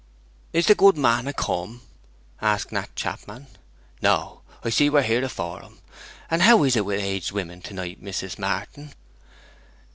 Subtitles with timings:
[0.51, 1.81] 'Is the good man come?'
[2.41, 3.45] asked Nat Chapman.
[4.01, 5.77] 'No, I see we be here afore him.
[6.31, 8.39] And how is it with aged women to night, Mrs.
[8.39, 8.93] Martin?'